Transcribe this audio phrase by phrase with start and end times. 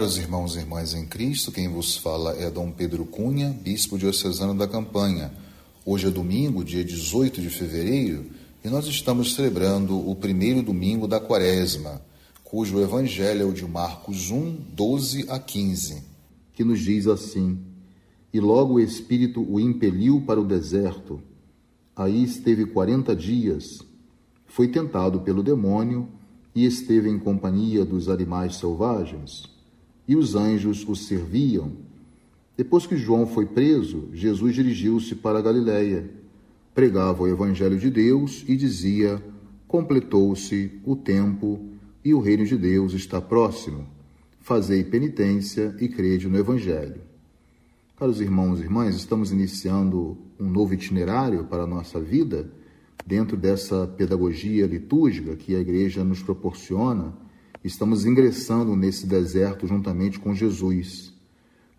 [0.00, 4.54] Caros irmãos e irmãs em Cristo, quem vos fala é Dom Pedro Cunha, bispo diocesano
[4.54, 5.30] da Campanha.
[5.84, 8.24] Hoje é domingo, dia 18 de fevereiro,
[8.64, 12.00] e nós estamos celebrando o primeiro domingo da Quaresma,
[12.42, 16.02] cujo evangelho é o de Marcos 1, 12 a 15,
[16.54, 17.58] que nos diz assim:
[18.32, 21.20] E logo o Espírito o impeliu para o deserto.
[21.94, 23.82] Aí esteve quarenta dias,
[24.46, 26.08] foi tentado pelo demônio
[26.54, 29.59] e esteve em companhia dos animais selvagens,
[30.10, 31.70] e os anjos o serviam.
[32.56, 36.10] Depois que João foi preso, Jesus dirigiu-se para a Galiléia,
[36.74, 39.22] pregava o evangelho de Deus e dizia:
[39.68, 41.60] Completou-se o tempo
[42.04, 43.86] e o reino de Deus está próximo.
[44.40, 47.02] Fazei penitência e crede no evangelho.
[47.96, 52.50] Caros irmãos e irmãs, estamos iniciando um novo itinerário para a nossa vida
[53.06, 57.12] dentro dessa pedagogia litúrgica que a igreja nos proporciona,
[57.62, 61.12] estamos ingressando nesse deserto juntamente com Jesus.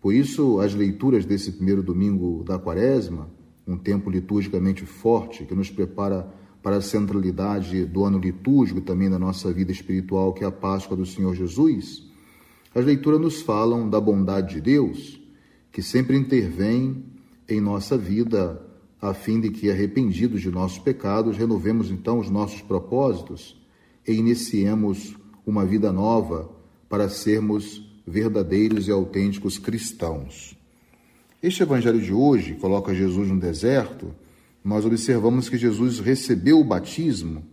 [0.00, 3.28] Por isso, as leituras desse primeiro domingo da Quaresma,
[3.66, 9.10] um tempo liturgicamente forte que nos prepara para a centralidade do ano litúrgico e também
[9.10, 12.04] da nossa vida espiritual, que é a Páscoa do Senhor Jesus,
[12.74, 15.20] as leituras nos falam da bondade de Deus,
[15.70, 17.04] que sempre intervém
[17.48, 18.64] em nossa vida
[19.00, 23.60] a fim de que, arrependidos de nossos pecados, renovemos então os nossos propósitos
[24.06, 25.16] e iniciemos
[25.46, 26.50] uma vida nova
[26.88, 30.56] para sermos verdadeiros e autênticos cristãos.
[31.42, 34.14] Este evangelho de hoje coloca Jesus no deserto.
[34.64, 37.44] Nós observamos que Jesus recebeu o batismo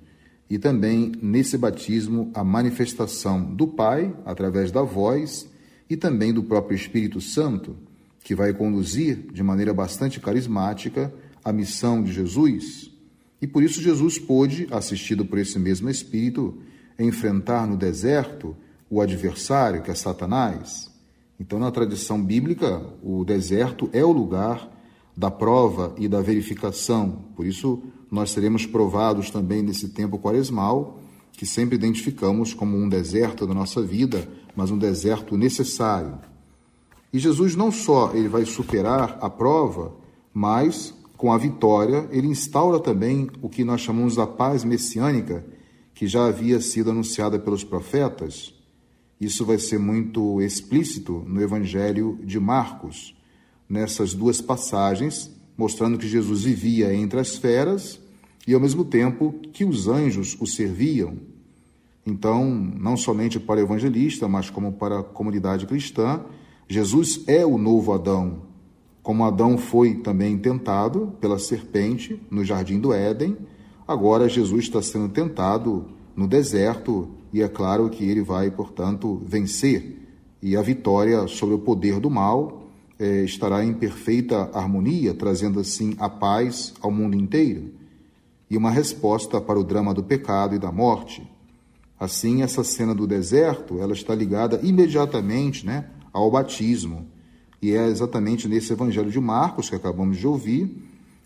[0.50, 5.48] e também nesse batismo a manifestação do Pai através da voz
[5.90, 7.76] e também do próprio Espírito Santo,
[8.24, 11.12] que vai conduzir de maneira bastante carismática
[11.44, 12.92] a missão de Jesus,
[13.42, 16.58] e por isso Jesus pôde, assistido por esse mesmo Espírito,
[17.04, 18.56] enfrentar no deserto
[18.90, 20.92] o adversário, que é Satanás.
[21.40, 24.70] Então, na tradição bíblica, o deserto é o lugar
[25.16, 27.24] da prova e da verificação.
[27.36, 31.00] Por isso, nós seremos provados também nesse tempo quaresmal,
[31.34, 36.18] que sempre identificamos como um deserto da nossa vida, mas um deserto necessário.
[37.14, 39.94] E Jesus não só ele vai superar a prova,
[40.34, 45.46] mas com a vitória, ele instaura também o que nós chamamos da paz messiânica,
[45.94, 48.54] que já havia sido anunciada pelos profetas.
[49.20, 53.16] Isso vai ser muito explícito no Evangelho de Marcos,
[53.68, 58.00] nessas duas passagens, mostrando que Jesus vivia entre as feras
[58.48, 61.18] e, ao mesmo tempo, que os anjos o serviam.
[62.06, 66.24] Então, não somente para o evangelista, mas como para a comunidade cristã,
[66.68, 68.50] Jesus é o novo Adão,
[69.02, 73.36] como Adão foi também tentado pela serpente no jardim do Éden,
[73.92, 75.86] agora Jesus está sendo tentado
[76.16, 79.98] no deserto e é claro que ele vai, portanto, vencer.
[80.42, 82.64] E a vitória sobre o poder do mal
[82.98, 87.72] é, estará em perfeita harmonia, trazendo assim a paz ao mundo inteiro
[88.50, 91.30] e uma resposta para o drama do pecado e da morte.
[92.00, 97.06] Assim, essa cena do deserto, ela está ligada imediatamente, né, ao batismo
[97.62, 100.74] e é exatamente nesse Evangelho de Marcos que acabamos de ouvir,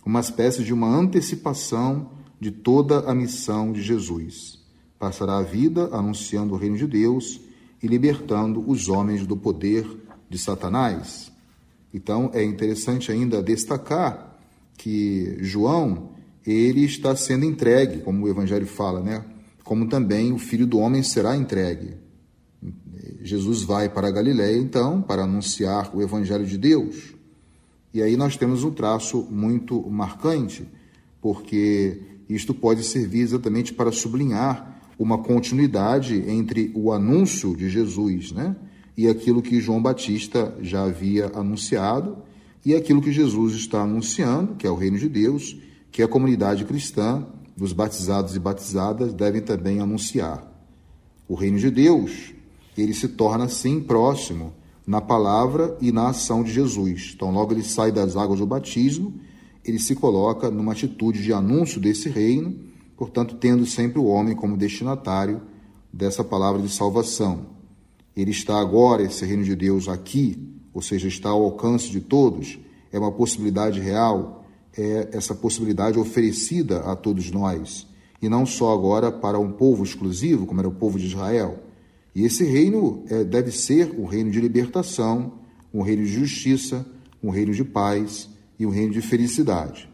[0.05, 2.09] uma espécie de uma antecipação
[2.43, 4.59] de toda a missão de Jesus.
[4.99, 7.39] Passará a vida anunciando o reino de Deus
[7.81, 9.87] e libertando os homens do poder
[10.29, 11.31] de Satanás.
[11.93, 14.37] Então é interessante ainda destacar
[14.77, 16.09] que João,
[16.45, 19.23] ele está sendo entregue, como o evangelho fala, né?
[19.63, 21.95] Como também o filho do homem será entregue.
[23.21, 27.13] Jesus vai para a Galiléia, então, para anunciar o Evangelho de Deus.
[27.93, 30.67] E aí nós temos um traço muito marcante,
[31.21, 38.55] porque isto pode servir exatamente para sublinhar uma continuidade entre o anúncio de Jesus né,
[38.95, 42.17] e aquilo que João Batista já havia anunciado
[42.65, 45.57] e aquilo que Jesus está anunciando, que é o reino de Deus,
[45.91, 47.25] que a comunidade cristã,
[47.59, 50.49] os batizados e batizadas, devem também anunciar.
[51.27, 52.33] O reino de Deus
[52.77, 54.53] ele se torna assim próximo
[54.85, 57.13] na palavra e na ação de Jesus.
[57.15, 59.13] Então, logo ele sai das águas do batismo,
[59.65, 62.55] ele se coloca numa atitude de anúncio desse reino,
[62.97, 65.41] portanto, tendo sempre o homem como destinatário
[65.91, 67.47] dessa palavra de salvação.
[68.15, 70.37] Ele está agora, esse reino de Deus, aqui,
[70.73, 72.59] ou seja, está ao alcance de todos,
[72.91, 74.45] é uma possibilidade real,
[74.77, 77.87] é essa possibilidade oferecida a todos nós,
[78.21, 81.59] e não só agora para um povo exclusivo, como era o povo de Israel.
[82.15, 85.33] E esse reino é, deve ser um reino de libertação,
[85.73, 86.85] um reino de justiça,
[87.21, 88.29] um reino de paz
[88.59, 89.89] e um reino de felicidade.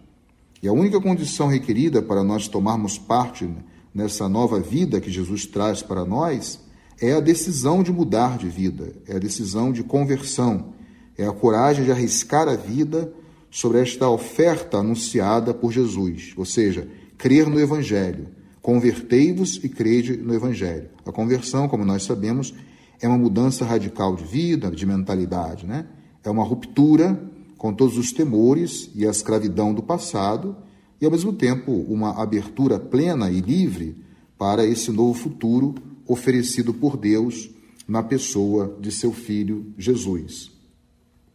[0.62, 3.50] E a única condição requerida para nós tomarmos parte
[3.94, 6.60] nessa nova vida que Jesus traz para nós
[7.02, 10.74] é a decisão de mudar de vida, é a decisão de conversão,
[11.18, 13.12] é a coragem de arriscar a vida
[13.50, 18.28] sobre esta oferta anunciada por Jesus, ou seja, crer no Evangelho.
[18.62, 20.90] Convertei-vos e crede no Evangelho.
[21.06, 22.54] A conversão, como nós sabemos,
[23.02, 25.86] é uma mudança radical de vida, de mentalidade, né?
[26.24, 27.20] É uma ruptura
[27.60, 30.56] com todos os temores e a escravidão do passado
[31.00, 33.98] e, ao mesmo tempo, uma abertura plena e livre
[34.38, 35.76] para esse novo futuro
[36.08, 37.50] oferecido por Deus
[37.86, 40.50] na pessoa de seu filho Jesus.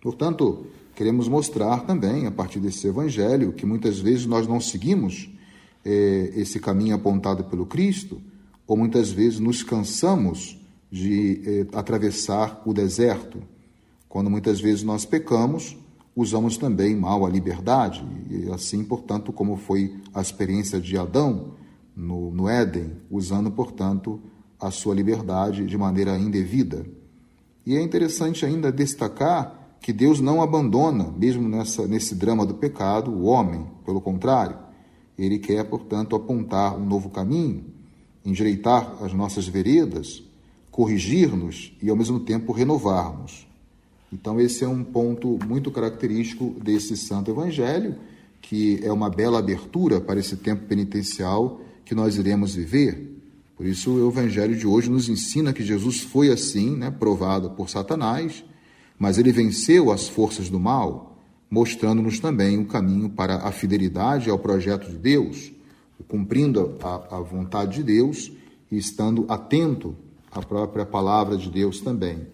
[0.01, 5.29] Portanto, queremos mostrar também, a partir desse evangelho, que muitas vezes nós não seguimos
[5.85, 8.19] é, esse caminho apontado pelo Cristo,
[8.67, 10.59] ou muitas vezes nos cansamos
[10.91, 13.43] de é, atravessar o deserto.
[14.09, 15.77] Quando muitas vezes nós pecamos,
[16.17, 21.55] usamos também mal a liberdade, e assim, portanto, como foi a experiência de Adão
[21.97, 24.21] no, no Éden, usando, portanto,
[24.61, 26.87] a sua liberdade de maneira indevida.
[27.67, 33.11] E é interessante ainda destacar que Deus não abandona, mesmo nessa, nesse drama do pecado,
[33.11, 34.57] o homem, pelo contrário.
[35.19, 37.67] Ele quer, portanto, apontar um novo caminho,
[38.25, 40.23] endireitar as nossas veredas,
[40.71, 43.47] corrigir-nos e, ao mesmo tempo, renovar-nos.
[44.15, 47.97] Então, esse é um ponto muito característico desse Santo Evangelho,
[48.41, 53.13] que é uma bela abertura para esse tempo penitencial que nós iremos viver.
[53.57, 57.69] Por isso, o Evangelho de hoje nos ensina que Jesus foi assim, né, provado por
[57.69, 58.45] Satanás
[58.99, 61.19] mas ele venceu as forças do mal,
[61.51, 65.53] mostrando-nos também o caminho para a fidelidade ao projeto de Deus,
[66.09, 68.33] cumprindo a, a vontade de Deus
[68.71, 69.97] e estando atento
[70.31, 72.27] à própria palavra de Deus também.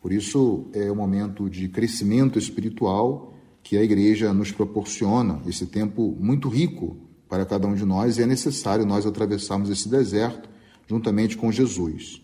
[0.00, 6.16] Por isso é um momento de crescimento espiritual que a igreja nos proporciona, esse tempo
[6.18, 6.96] muito rico
[7.28, 10.48] para cada um de nós, e é necessário nós atravessarmos esse deserto
[10.88, 12.20] juntamente com Jesus.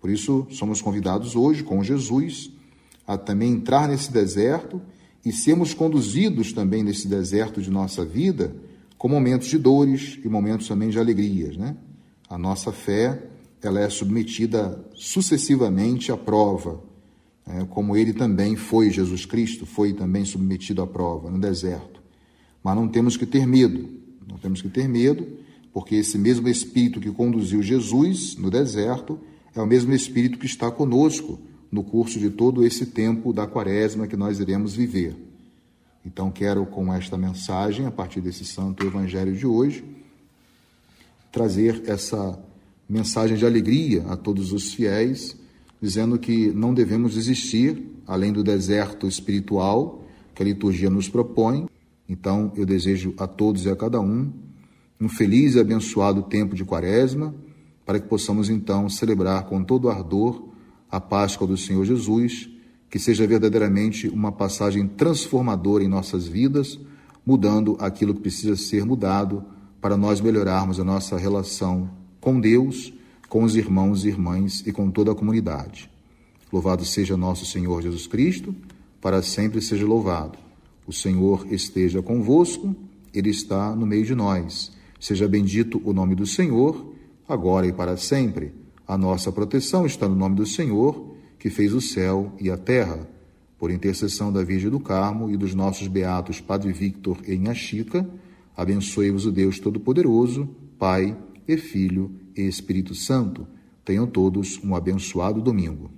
[0.00, 2.50] Por isso, somos convidados hoje, com Jesus,
[3.06, 4.80] a também entrar nesse deserto
[5.24, 8.54] e sermos conduzidos também nesse deserto de nossa vida
[8.96, 11.76] com momentos de dores e momentos também de alegrias, né?
[12.28, 13.22] A nossa fé,
[13.62, 16.82] ela é submetida sucessivamente à prova?
[17.70, 22.02] Como ele também foi, Jesus Cristo foi também submetido à prova no deserto.
[22.62, 23.88] Mas não temos que ter medo,
[24.26, 25.26] não temos que ter medo,
[25.72, 29.20] porque esse mesmo Espírito que conduziu Jesus no deserto
[29.54, 31.38] é o mesmo Espírito que está conosco
[31.70, 35.16] no curso de todo esse tempo da quaresma que nós iremos viver.
[36.04, 39.84] Então, quero, com esta mensagem, a partir desse santo evangelho de hoje,
[41.32, 42.38] trazer essa
[42.88, 45.36] mensagem de alegria a todos os fiéis,
[45.80, 51.66] dizendo que não devemos desistir, além do deserto espiritual que a liturgia nos propõe.
[52.08, 54.32] Então, eu desejo a todos e a cada um
[55.00, 57.34] um feliz e abençoado tempo de quaresma,
[57.84, 60.48] para que possamos então celebrar com todo ardor
[60.90, 62.48] a Páscoa do Senhor Jesus,
[62.88, 66.78] que seja verdadeiramente uma passagem transformadora em nossas vidas,
[67.24, 69.44] mudando aquilo que precisa ser mudado
[69.80, 71.90] para nós melhorarmos a nossa relação
[72.20, 72.92] com Deus,
[73.28, 75.90] com os irmãos e irmãs e com toda a comunidade.
[76.52, 78.54] Louvado seja nosso Senhor Jesus Cristo,
[79.00, 80.38] para sempre seja louvado.
[80.86, 82.74] O Senhor esteja convosco,
[83.12, 84.72] Ele está no meio de nós.
[85.00, 86.94] Seja bendito o nome do Senhor,
[87.28, 88.52] agora e para sempre.
[88.86, 93.08] A nossa proteção está no nome do Senhor, que fez o céu e a terra.
[93.58, 98.08] Por intercessão da Virgem do Carmo e dos nossos beatos Padre Victor e Inha Chica,
[98.56, 103.46] abençoe-vos o Deus Todo-Poderoso, Pai e Filho e Espírito Santo.
[103.84, 105.90] Tenham todos um abençoado domingo.